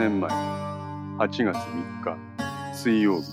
[0.00, 0.30] 年前、
[1.18, 2.16] 8月3日、
[2.74, 3.26] 水曜日、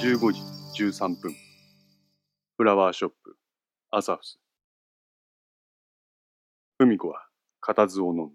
[0.00, 0.40] 15時
[0.80, 1.34] 13分、
[2.56, 3.36] フラワーショップ、
[3.90, 4.38] アサフス。
[6.78, 7.26] 文子は
[7.58, 8.32] 固唾を飲んだ。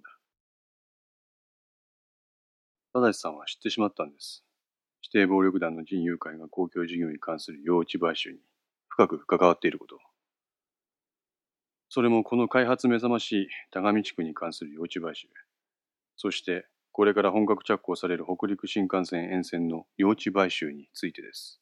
[2.92, 4.43] 正さんは知ってしまったんです。
[5.02, 8.39] 指定暴力団の人友会が公共事業に関する用地買収に
[8.89, 9.97] 深く関わっていること
[11.88, 15.29] それもこの開発目覚ましい田上地区に関する用地買収。
[16.18, 21.60] そして、これから本格着工される北陸新幹線沿線の用地買収についてです。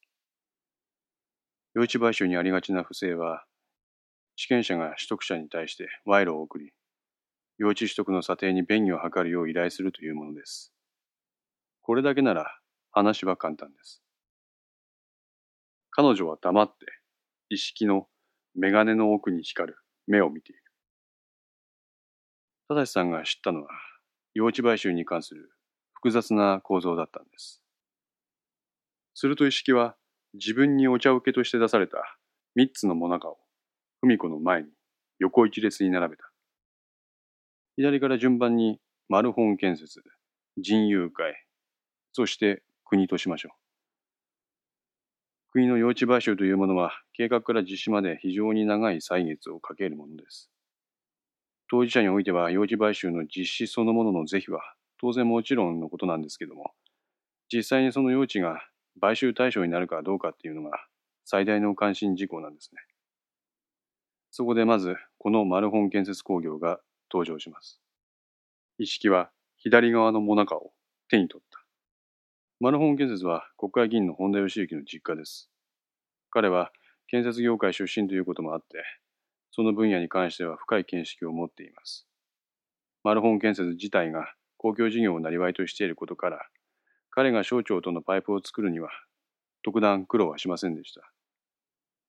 [1.74, 3.44] 用地買収にありがちな不正は、
[4.36, 6.72] 地権者が取得者に対して賄賂を送り、
[7.58, 10.72] 用地取得の査定に便宜を図るよう依頼するというものです。
[11.82, 12.46] これだけなら
[12.92, 14.04] 話は簡単です。
[15.90, 16.86] 彼女は黙って
[17.50, 18.06] 意識の
[18.54, 20.62] メガネの奥に光る目を見ている。
[22.68, 23.70] 正さんが知ったのは
[24.34, 25.52] 用地買収に関する
[25.94, 27.62] 複雑な構造だったんです。
[29.14, 29.96] すると意識は
[30.34, 32.18] 自分にお茶受けとして出された
[32.56, 33.38] 三つのもなかを
[34.02, 34.70] 文子の前に
[35.20, 36.24] 横一列に並べた。
[37.78, 40.04] 左から順番にマルホン建設、
[40.58, 41.34] 人友会、
[42.12, 43.64] そして国としましょう。
[45.52, 50.53] 国の用地買収というものは計画から実施まで非常に長い歳月をかけるものです。
[51.74, 54.62] 当事者においては用地買収の実施そのものの是非は
[55.02, 56.70] 当然もちろんのことなんですけども、
[57.52, 58.62] 実際にその用地が
[59.02, 60.86] 買収対象になるかどうかっていうのが
[61.26, 62.82] 最大の関心事項なんですね。
[64.30, 66.80] そこでまず、このマルホン建設工業が
[67.12, 67.82] 登場します。
[68.78, 70.74] 意識は左側のモナカを
[71.10, 71.66] 手に取った。
[72.60, 75.50] マルホン建設は国会議員の本田義行の実家です。
[76.30, 76.72] 彼は
[77.08, 78.84] 建設業界出身ということもあって、
[79.56, 82.08] その分野に関しては深い見識を持っています。
[83.04, 86.40] マルホン建設自体が公共事業を生りとしていることから、
[87.12, 88.90] 彼が省庁とのパイプを作るには
[89.62, 91.02] 特段苦労はしませんでした。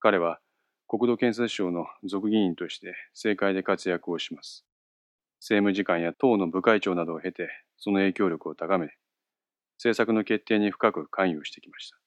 [0.00, 0.41] 彼は
[0.88, 4.65] 国土建設省の属議員として政界で活躍をします。
[5.41, 8.88] 政務次官や党の部会長などを経てその影響力を高め、
[9.77, 11.99] 政策の決定に深く関与してきました。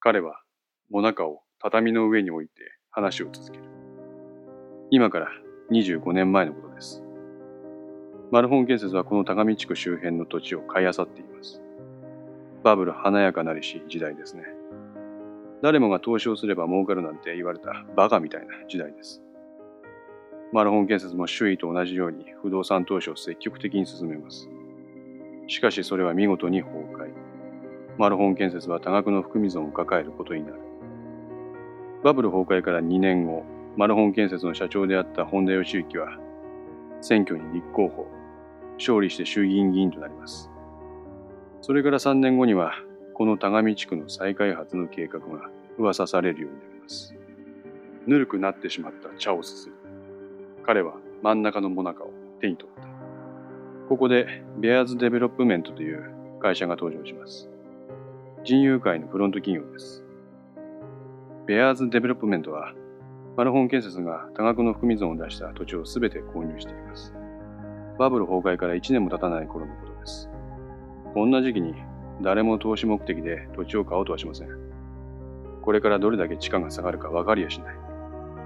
[0.00, 0.42] 彼は
[0.90, 2.54] モナカを畳の上に置いて
[2.90, 3.77] 話を続ける。
[4.90, 5.28] 今から
[5.70, 7.02] 25年前のことです。
[8.30, 11.62] マルホン建設はこの高見地区周辺の土地を買い漁っています。
[12.62, 14.44] バブル華やかなりし時代ですね。
[15.62, 19.22] 誰もが投資をすれば儲かるなんて言われたバカみたいな時代です。
[20.52, 24.48] マルホン建設も周囲と同じように不動産投資を積極的に進めます。
[25.48, 27.10] しかしそれは見事に崩壊。
[27.98, 30.60] マルホン建設は多額の含み損を抱えることになる。
[32.02, 33.44] バブル崩壊から2年後、
[33.78, 36.18] マルホン建設の社長であった本田義行は、
[37.00, 38.08] 選挙に立候補、
[38.76, 40.50] 勝利して衆議院議員となります。
[41.60, 42.72] それから3年後には、
[43.14, 47.14] この田上地区の再開発の計画が噂されるようになります。
[48.04, 49.74] ぬるくなってしまった茶をすする。
[50.66, 52.10] 彼は真ん中のモナカを
[52.40, 52.88] 手に取った。
[53.88, 56.02] ここでベアーズデベロップメントという
[56.40, 57.48] 会社が登場します。
[58.42, 60.02] 仁熊会のフロント企業です。
[61.46, 62.74] ベアーズデベロップメントは
[63.38, 67.14] マルホン建設が多額の含み損を出した土地をすべて購入しています。
[67.96, 70.28] バブル崩壊から1年も経たない頃のことです。
[71.14, 71.76] こんな時期に
[72.20, 74.48] 誰も投資目的で土地を買おうとはしません。
[75.62, 77.76] これからどれだけ地価が下がるか分かりやしない。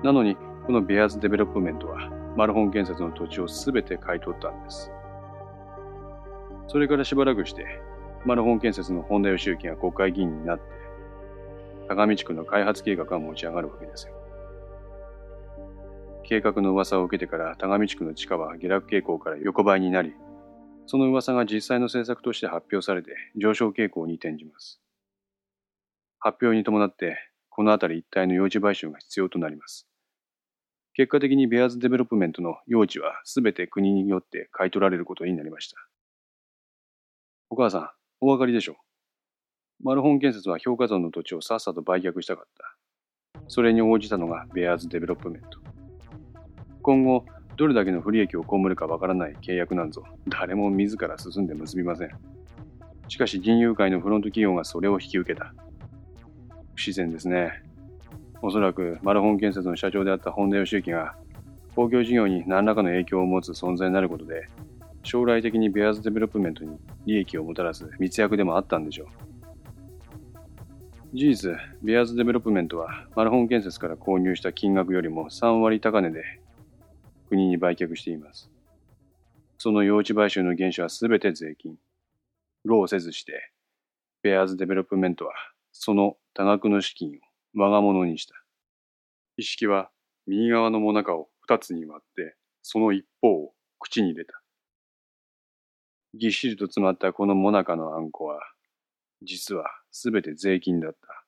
[0.05, 0.37] なのに、
[0.67, 4.93] このベアーズデベロップメントはマルホン建設の土地をすべて買い取ったんです。
[6.67, 7.65] それからしばらくして、
[8.27, 10.65] マルホン建設の本田義行が国会議員になって、
[11.89, 14.22] 高見地区の開発計画が持ち上がるわけですよ。
[16.25, 20.15] 計画の噂を受けてから田上地区の地価は下落傾向から横ばいになり、
[20.87, 24.81] その噂が実際の政策として発表されて上昇傾向に転じます。
[26.19, 27.19] 発表に伴って、
[27.51, 29.87] この辺り一帯の用地買収が必要となります。
[30.95, 35.77] 結果的にベアーズデベロップメントの用地は全て国によって買い取られることになりました。
[37.51, 37.91] お母さん、
[38.21, 39.85] お分かりでしょう？
[39.85, 42.77] マルホン建設は評価損の土地をさっさと売却したかった。
[43.49, 45.62] それに応じたのがベアーズデベロップメント。
[46.83, 47.25] 今後、
[47.57, 52.11] どれだけの不利益を被るかわからない契約なんぞ、誰も自ら進んで結びません。
[53.09, 55.55] しかし仁熊会のフロント企業がそれを引き受けた。
[56.75, 57.63] 不自然ですね。
[58.41, 61.15] おそらくマルホン建設の社長であった本田義行が、
[61.77, 64.49] 公共事業に何らかの影響を持つ存在になることで、
[65.05, 69.07] 将来的にベアーズデベロップメントに利益をもたらす密約でもあったんでしょう。
[71.15, 71.53] 事実、
[71.83, 76.25] ベアーズデベロップメントはマルホン建設から購入した金額よりも3割高値で
[77.33, 78.51] 国に売却しています。
[79.57, 81.79] その用地買収の原資はすべて税金。
[82.63, 83.51] 労せずして、
[84.23, 85.33] ベアーズデベロップメントは
[85.73, 87.21] その多額の資金を
[87.55, 88.35] 我が物にした。
[89.39, 89.91] 一色は
[90.27, 94.43] 右側のもなかを二つに割って、その一方を口に入れた。
[96.13, 98.41] ぎっしりと詰まったこのもなかのあんこは、
[99.23, 101.22] 実はすべて税金だった。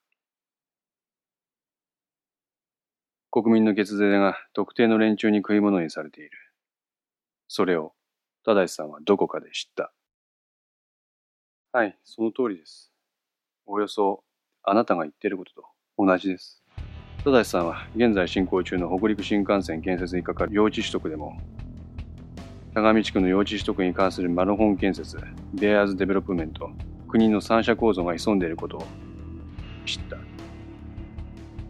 [3.35, 6.31] 国民の血税が特定の連中に食い物にされている。
[7.49, 7.93] それを、
[8.45, 9.93] 正さんはどこかで知った。
[11.73, 12.93] はい、その通りです。
[13.67, 14.23] およそ、
[14.63, 15.65] あなたが言っていることと
[15.99, 16.63] 同じです。
[17.25, 21.37] 正さんは現在進行中の北陸新幹線建設にかかる用地取得でも
[22.73, 25.19] 相模地区の用地取得に関するマルホン建設、
[25.55, 26.71] ベアーズデベロップメント、
[27.09, 28.85] 国の三者構造が潜んでいることを
[29.85, 30.19] 知った。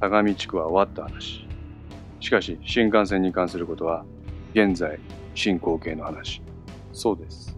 [0.01, 1.44] 相模地区は終わった話。
[2.25, 4.03] しかし、新幹線に関することは、
[4.55, 4.99] 現在
[5.35, 6.41] 進行形の話。
[6.91, 7.55] そうです。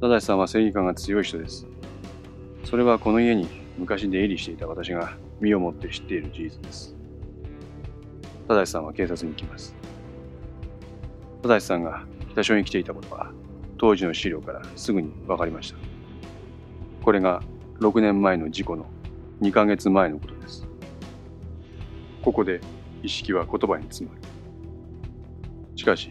[0.00, 1.68] 正さんは正義感が強い人です。
[2.64, 3.46] それはこの家に
[3.78, 6.96] 昔出入りしていた私が身をもって知っている事実です。
[8.48, 9.72] 正さんは警察に行きます。
[11.44, 13.30] 正さんが北署に来ていたことは、
[13.76, 15.76] 当時の資料からすぐに分かりました。
[17.04, 17.40] これが
[17.78, 18.86] 6年前の事故の
[19.42, 20.66] 2ヶ月前のことです。
[22.20, 22.60] ここで
[23.02, 24.22] 意識は言葉に詰まる。
[25.76, 26.10] しかし、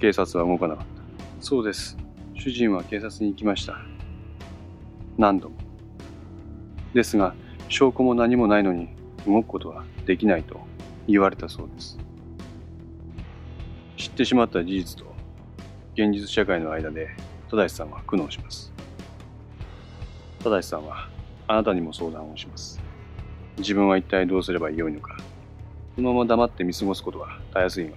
[0.00, 1.02] 警察は動かなかった。
[1.40, 1.96] そうです。
[2.34, 3.78] 主人は警察に行きました。
[5.16, 5.56] 何度も。
[6.92, 7.34] ですが、
[7.68, 8.88] 証拠も何もないのに
[9.26, 10.60] 動くことはできないと
[11.06, 11.98] 言われたそうです。
[13.96, 15.14] 知ってしまった事実と
[15.94, 17.08] 現実社会の間で
[17.48, 18.72] 正さんは苦悩します。
[20.42, 21.08] 正さんは
[21.46, 22.83] あなたにも相談をします。
[23.58, 25.16] 自分は一体どうすればよいのか。
[25.96, 27.92] このまま黙って見過ごすことはたやすいが、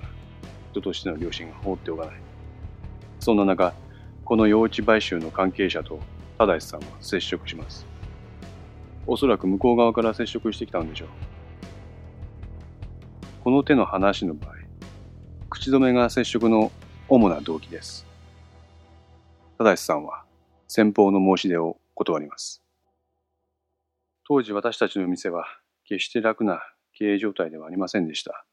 [0.71, 2.15] 人としての良心が放っておかない。
[3.19, 3.73] そんな中、
[4.23, 5.99] この幼稚買収の関係者と
[6.37, 7.85] 正さんは接触します。
[9.07, 11.07] おそらく向こう側から接触してきたのでしょう。
[13.43, 14.51] この手の話の場合、
[15.49, 16.71] 口止めが接触の
[17.09, 18.05] 主な動機です。
[19.57, 20.23] 正さんは
[20.67, 22.66] 先方の申し出を断ります。
[24.27, 25.45] 当時私たちの店は
[25.85, 28.45] 決して楽な経営状態ではありませんでした。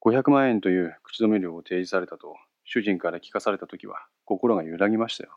[0.00, 5.30] 500万円という口止め料を提示されたと主人から聞かされた時は心が揺らぎましたよ。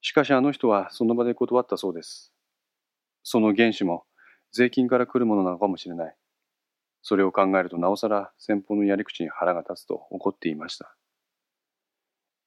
[0.00, 2.32] しかしあの人はその場で断ったそうです。
[3.22, 4.02] その原資も
[4.52, 6.16] 税金から来るものなのかもしれない。
[7.02, 10.96] それを考えるとなおさら先方のやり口に腹が立つと怒っていました。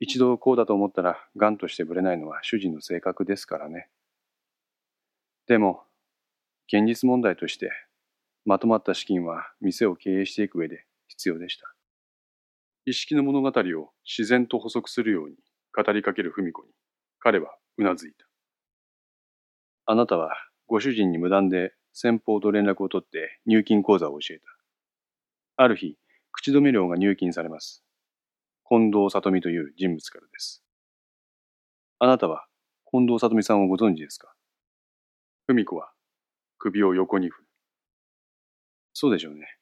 [0.02, 3.88] 一度こうだと思ったら、ガンとしてぶれないのは主人の性格ですからね。
[5.48, 5.84] でも、
[6.68, 7.72] 現実問題として、
[8.46, 11.74] まとまった資金は店を経営していく上で必要でした。
[12.86, 15.36] 意識の物語を自然と補足するように
[15.76, 16.70] 語りかける文子に、
[17.20, 18.26] 彼はうなずいた。
[19.86, 20.34] あなたは
[20.68, 24.46] ご主人に無断で先方と連絡を取って入金口座を教えた。
[25.58, 25.98] ある日、
[26.32, 27.84] 口止め料が入金されます。
[28.70, 30.60] 近藤里美という人物からです。
[32.00, 32.46] あなたは
[32.92, 34.33] 近藤里美さんをご存知ですか？
[35.46, 35.92] 文子は
[36.58, 37.48] 首を横に振る。
[38.94, 39.58] そうでしょうね。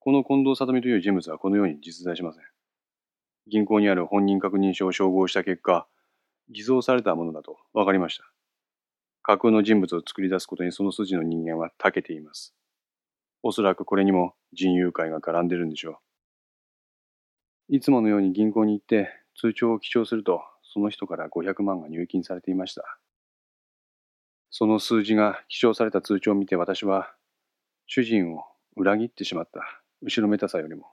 [0.00, 2.42] この近藤里美という人物はこのように実在しません。
[3.46, 5.86] 銀行にある本人確認書を照合した結果、
[6.50, 8.24] 偽造されたものだと分かりました。
[9.22, 12.54] 架空の人物を作り出すことにその筋の人間は長けています。
[13.42, 16.00] おそらくこれにも人友会が絡んでるんでしょ
[17.70, 17.76] う。
[17.76, 22.98] いつものように銀行に行って通帳を記帳すると、その人から500万が入金されていました。
[24.50, 27.14] その数字が記帳された通帳を見て私は、
[27.86, 28.44] 主人を
[28.76, 29.60] 裏切ってしまった
[30.02, 30.86] 後ろめたさよりも、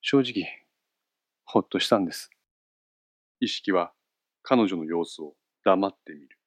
[0.00, 0.46] 正直、
[1.44, 2.30] ほっとしたんです。
[3.40, 3.92] 意識は
[4.42, 6.38] 彼女の様子を黙ってみる。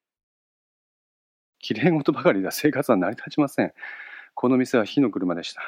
[1.58, 3.72] 綺麗事ばかりでは生活は成り立ちません。
[4.34, 5.62] この店は火の車でした。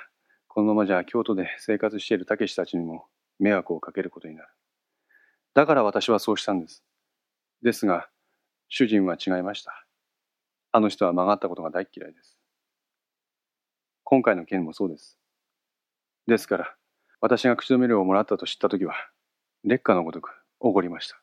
[0.49, 3.07] このままじゃ京都で生活しているたけしたちにも
[3.39, 4.49] 迷惑をかけることになる。
[5.55, 6.85] だから私はそうしたんです。
[7.63, 8.09] ですが、
[8.69, 9.84] 主人は違いました。
[10.77, 12.37] あの人は曲がったことが大嫌いです。
[14.03, 15.17] 今回の件もそうです。
[16.27, 16.75] ですから、
[17.21, 18.93] 私が口止め料をもらったと知ったときは、
[19.63, 21.17] 烈火のごとく怒りました。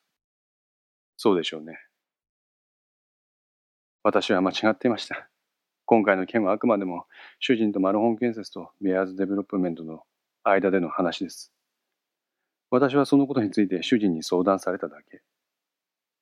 [1.18, 1.78] そうでしょうね。
[4.02, 5.28] 私は間違っていました。
[5.84, 7.04] 今回の件はあくまでも
[7.38, 10.00] 主人とマルホン建設とベアーズデベロップメントの
[10.44, 11.52] 間での話です。
[12.70, 15.20] 私はそのことについて主人に相談されただけ。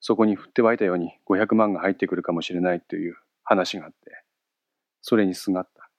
[0.01, 4.25] そこに降って湧いたように500万が入ってくるかもしれないという話があって、
[5.03, 5.91] それにすがった。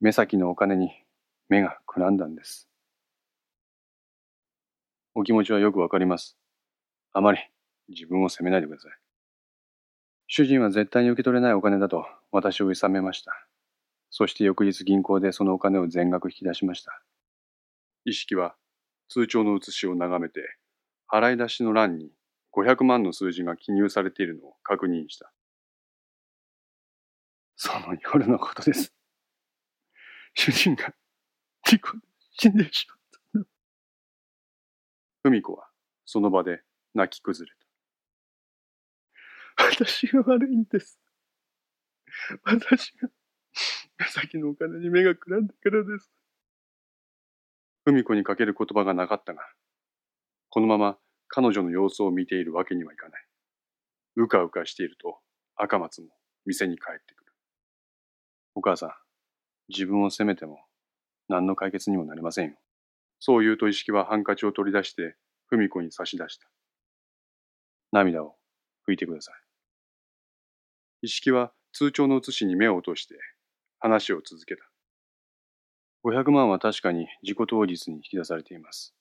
[0.00, 0.92] 目先のお金に
[1.48, 2.68] 目がくらんだんです。
[5.14, 6.38] お気持ちはよくわかります。
[7.12, 7.40] あまり
[7.88, 8.92] 自分を責めないでください。
[10.28, 13.32] 主人は絶対に受け取れないお金だと私を諌めました。
[14.10, 17.02] そして翌日銀行でそのお金を全額引き出しました。
[18.04, 18.54] 意識は
[19.08, 20.57] 通帳の写しを眺めて、
[21.10, 22.10] 払い出しの欄に
[22.52, 25.32] 500万の数字が記入されているのを確認した。
[27.56, 28.92] その夜のことです。
[30.34, 30.94] 主人が
[31.64, 31.98] 事故で
[32.38, 33.48] 死んでしまった。
[35.24, 35.68] 文子は
[36.04, 36.62] その場で
[36.94, 37.56] 泣き崩れ
[39.56, 39.64] た。
[39.64, 41.00] 私が悪いんです。
[42.44, 43.08] 私が
[43.98, 46.10] 目先のお金に目がくらんだからです。
[47.84, 49.42] 文子にかける言葉がなかったが、
[50.50, 53.24] このまま彼女の様子を見ているわけにはいかない。
[54.16, 55.18] うかうかしていると
[55.56, 56.08] 赤松も
[56.46, 57.32] 店に帰ってくる。
[58.54, 58.90] お母さん、
[59.68, 60.60] 自分を責めても
[61.28, 62.56] 何の解決にもなりませんよ。
[63.20, 65.16] そう言うと意識はハンカチを取り出して
[65.50, 66.48] 文子に差し出した。
[67.92, 68.36] 涙を
[68.88, 69.34] 拭いてください。
[71.02, 73.14] 意識は通帳の写しに目を落として
[73.78, 74.62] 話を続けた。
[76.04, 78.94] 500万は確かに事故当日に引き出されています。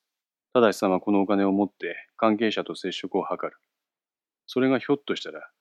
[0.57, 3.59] ただしさんはこのお金を持って関係者と接触を図る。
[4.47, 5.51] それがひょっとしたら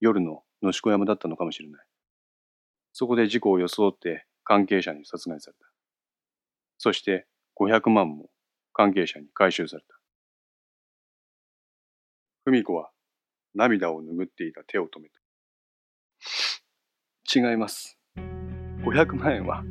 [0.00, 1.84] 夜の野子山だったのかもしれない。
[2.94, 5.66] そこで事故を装って関係者に殺害された。
[6.78, 7.26] そして
[7.60, 8.30] 500万も
[8.72, 9.94] 関係者に回収された。
[12.46, 12.88] 文子は
[13.54, 15.20] 涙を拭っていた手を止めた。
[17.50, 17.98] 違います。
[18.16, 19.62] 500万円は、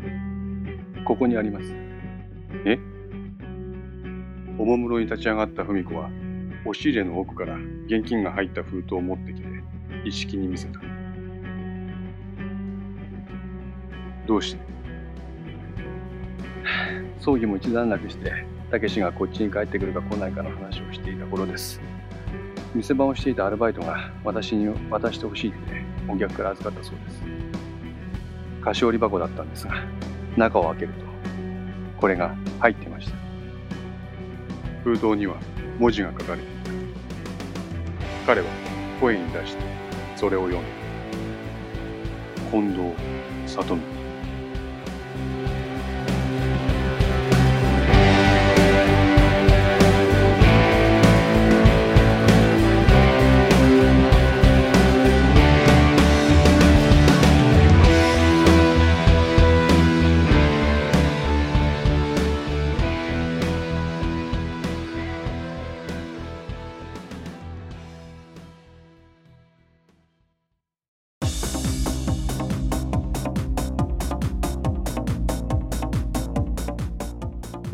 [1.07, 1.73] ここにあります。
[2.67, 2.96] え？
[4.59, 6.09] おもむろに立ち上がった文子は、
[6.65, 9.47] 押し入れの奥から現金が入った封筒を持ってきて、
[10.03, 10.79] 一式に見せた。
[14.25, 14.61] どうして？
[17.19, 18.31] 葬儀も一段落して、
[18.71, 21.79] たけしがこっちに帰ってくるか来ないかの話をしていた頃です。
[22.75, 25.57] 店番をしていたアルバイトが私に渡してほしいって
[26.09, 27.23] お客から預かったそうです。
[28.61, 29.73] 菓子折り箱だったんですが
[30.35, 31.05] 中を開けると
[32.01, 33.15] これが入ってました
[34.87, 35.35] 封筒には
[35.79, 36.71] 文字が書かれていた。
[38.25, 38.47] 彼は
[39.01, 39.61] 声に出して
[40.15, 40.67] それを読んだ。
[42.49, 42.93] 近藤
[43.45, 43.96] 里美。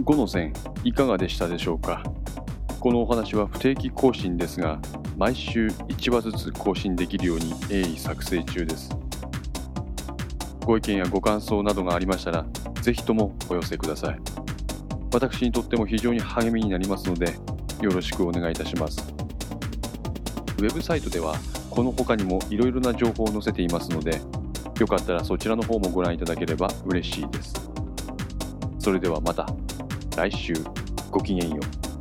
[0.02, 2.04] 5の線いかがでしたでしょうか？
[2.80, 4.80] このお話は不定期更新ですが
[5.16, 8.90] 毎週1話ずつ更新できるように鋭意作成中です。
[10.66, 12.46] ご意見やご感想などがありましたら
[12.82, 14.20] ぜひともお寄せください。
[15.14, 17.36] 私にとっても非常に励みになりますので
[17.82, 19.14] よろしくお願いいたします。
[20.58, 21.36] ウェブサイトでは
[21.70, 24.22] この他にもいろいろな情報を載せていますので
[24.80, 27.54] よかったらそちらの方もご覧いただければ嬉しいです。
[28.80, 29.48] それではまた。
[30.16, 30.54] 来週
[31.10, 31.58] ごきげんよ
[31.90, 31.93] う。